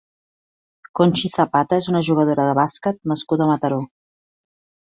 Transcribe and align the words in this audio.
Conchi 0.99 1.29
Zapata 1.35 1.79
és 1.83 1.89
una 1.93 2.03
jugadora 2.09 2.47
de 2.49 2.57
bàsquet 2.61 2.99
nascuda 3.13 3.47
a 3.49 3.51
Mataró. 3.55 3.79